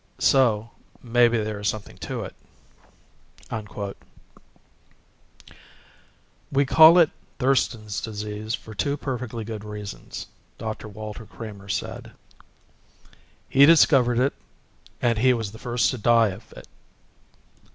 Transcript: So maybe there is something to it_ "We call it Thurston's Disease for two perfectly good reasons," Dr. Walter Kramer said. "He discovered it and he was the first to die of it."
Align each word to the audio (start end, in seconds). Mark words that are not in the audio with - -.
So 0.17 0.71
maybe 1.03 1.37
there 1.37 1.59
is 1.59 1.67
something 1.67 1.95
to 1.99 2.23
it_ 2.23 2.33
"We 6.51 6.65
call 6.65 6.97
it 6.97 7.11
Thurston's 7.37 8.01
Disease 8.01 8.55
for 8.55 8.73
two 8.73 8.97
perfectly 8.97 9.43
good 9.43 9.63
reasons," 9.63 10.25
Dr. 10.57 10.87
Walter 10.87 11.27
Kramer 11.27 11.69
said. 11.69 12.13
"He 13.47 13.67
discovered 13.67 14.17
it 14.17 14.33
and 15.03 15.19
he 15.19 15.35
was 15.35 15.51
the 15.51 15.59
first 15.59 15.91
to 15.91 15.99
die 15.99 16.29
of 16.29 16.51
it." 16.53 16.67